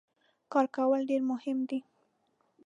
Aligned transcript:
کار 0.51 0.65
کول 0.75 1.01
ډیر 1.09 1.21
مهم 1.31 1.57
دي. 1.69 1.79